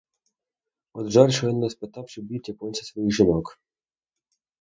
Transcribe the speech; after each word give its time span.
От 0.93 1.07
жаль, 1.09 1.29
що 1.29 1.47
я 1.47 1.53
не 1.53 1.69
спитав, 1.69 2.05
чи 2.09 2.21
б'ють 2.21 2.49
японці 2.49 2.83
своїх 2.85 3.11
жінок? 3.13 3.59